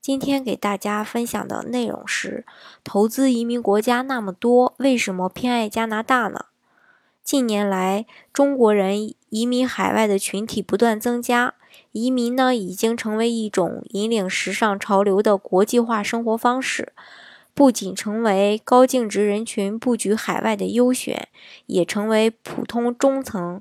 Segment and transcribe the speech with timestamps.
[0.00, 2.46] 今天给大家分享的内容是：
[2.82, 6.46] 投资移民国家那么多，为什么偏爱加拿大呢？
[7.22, 11.52] 近年来，中国人移民海外的群体不断增加，
[11.92, 16.94] 移民呢已经成为一种引领时尚潮流的国际化生活方式，
[17.52, 21.28] 不仅成为高净值人群布局海外的优选，
[21.66, 23.60] 也成为普通中层、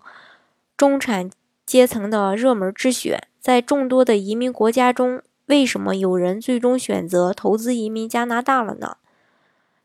[0.77, 1.29] 中产
[1.65, 3.27] 阶层的热门之选。
[3.41, 8.97] 在众多的移民国家中，为什么有人最终选择投资移民加拿大了呢？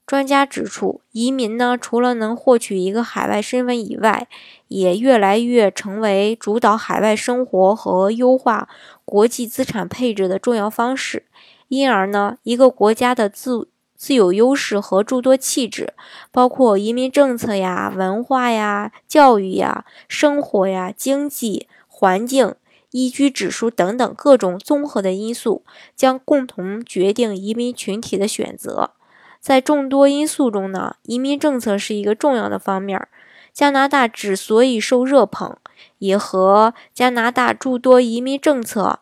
[0.06, 4.28] 专家指出，移民呢，除了能获取一个海外身份以外，
[4.68, 8.68] 也越来越成为主导海外生活和优化
[9.06, 11.24] 国际资产配置的重要方式。
[11.68, 15.94] 因而呢，一个国家的自自有优势和诸多气质，
[16.30, 22.54] 包括移民政策呀、文化呀、教育呀、生活呀、经济环境。
[22.94, 25.64] 宜居指数等等各种综合的因素，
[25.96, 28.92] 将共同决定移民群体的选择。
[29.40, 33.08] 在众多因素中呢，移民政策是一个重要的方面。
[33.52, 35.56] 加拿大之所以受热捧，
[35.98, 39.00] 也和加拿大诸多移民政策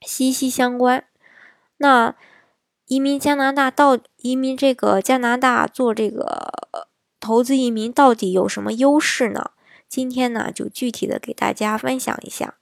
[0.00, 1.04] 息息相关。
[1.78, 2.14] 那
[2.86, 6.52] 移民加拿大到移民这个加拿大做这个
[7.18, 9.50] 投资移民到底有什么优势呢？
[9.92, 12.54] 今天呢，就具体的给大家分享一下，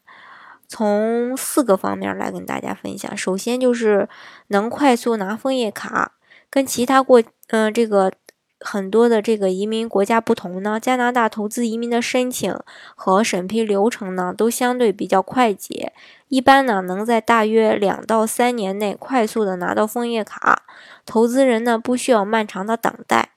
[0.66, 3.16] 从四个方面来跟大家分享。
[3.16, 4.08] 首先就是
[4.48, 6.14] 能快速拿枫叶卡，
[6.50, 8.10] 跟其他国，嗯，这个
[8.58, 12.52] 很多的这个移民国家不同呢，加拿大投资移民的申请
[12.96, 15.92] 和审批流程呢，都相对比较快捷，
[16.26, 20.64] 一般呢能在大约两到三年内快速的拿到枫叶卡，
[21.06, 23.34] 投资人呢不需要漫长的等待。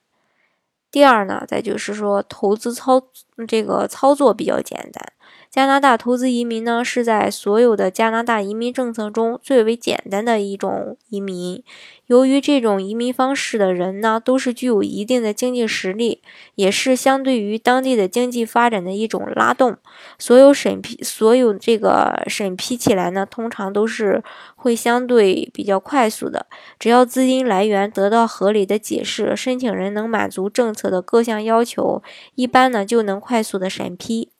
[0.93, 3.01] 第二呢，再就是说投资操
[3.47, 5.12] 这个操作比较简单。
[5.49, 11.63] 加拿大投资移民呢，是在所有的加拿大移民政策中最为简单的一种移民。
[12.07, 16.21] 由于这种移民方式的人呢，都是具有一定的经济实力，
[16.55, 19.77] 也是相对于当地的经济发展的一种拉动。
[20.19, 24.21] 所有审批，所有这个审批起来呢，通常都是
[24.55, 26.47] 会相对比较快速的。
[26.77, 32.03] 只要资金来源得到合理的解释，申请人能满足政策的各项要求，
[32.35, 34.32] 一般呢就能快速的审批。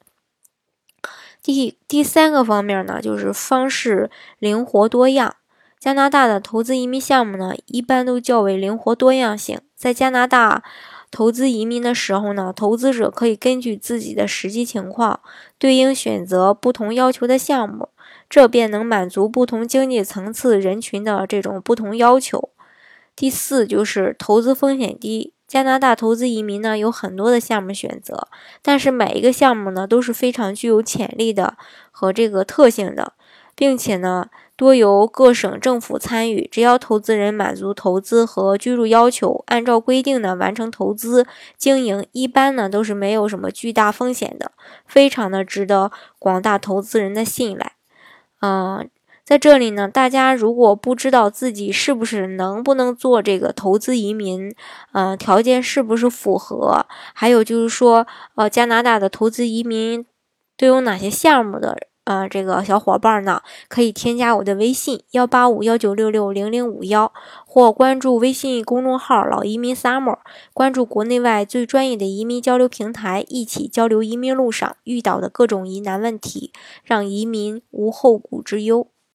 [1.44, 4.10] 第第三个方面呢，就是方式
[4.40, 5.36] 灵活多样。
[5.78, 9.60] 加拿大的投资移民项目呢，一般都较为灵活多样性。
[9.76, 10.64] 在加拿大
[11.12, 15.20] 投资移民的时候呢，投资者可以根据自己的实际情况，
[15.60, 17.90] 对应选择不同要求的项目，
[18.30, 22.52] 这便能满足不同经济层次人群的这种不同要求。
[23.14, 25.33] 第四就是投资风险低。
[25.54, 28.28] 加拿大投资移民呢有很多的项目选择，
[28.64, 31.56] 但是每一个项目呢都是非常具有潜力的
[31.92, 33.14] 和这个特性的，
[33.54, 36.50] 并且呢多由各省政府参与。
[36.52, 44.54] 只要投资人满足投资和居住要求，按照规定呢完成投资经营，一般呢都是没有什么巨大风险的，
[44.88, 47.74] 非常的值得广大投资人的信赖。
[48.42, 48.90] 嗯。
[49.26, 54.54] 在这里呢，大家如果不知道自己是不是能不能做这个投资移民，
[54.92, 60.06] 嗯，条件是不是符合，还有就是说，呃，加拿大的投资移民
[60.58, 67.14] 都有哪些项目的，呃，这个小伙伴呢，可以添加我的微信幺八五幺九六六零零五幺，
[67.48, 70.18] 或关注微信公众号“老移民 summer”，
[70.54, 76.52] 关注国内外最专业的移民交流平台，一起交流移民路上遇到的各种疑难问题，
[76.84, 78.90] 让移民无后顾之忧。